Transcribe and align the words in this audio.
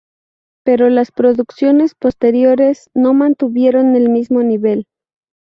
Pero 0.65 0.89
las 0.89 1.11
producciones 1.11 1.93
posteriores 1.93 2.89
no 2.95 3.13
mantuvieron 3.13 3.95
el 3.95 4.09
mismo 4.09 4.41
nivel. 4.41 4.87